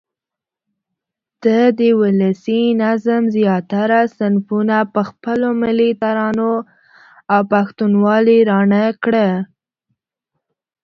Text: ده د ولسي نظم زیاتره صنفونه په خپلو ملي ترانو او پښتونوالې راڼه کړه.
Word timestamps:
ده 1.43 1.59
د 1.79 1.81
ولسي 2.01 2.61
نظم 2.83 3.23
زیاتره 3.35 4.01
صنفونه 4.17 4.77
په 4.93 5.01
خپلو 5.09 5.47
ملي 5.61 5.89
ترانو 6.03 6.53
او 7.33 7.41
پښتونوالې 7.53 8.37
راڼه 8.49 8.83
کړه. 9.03 9.27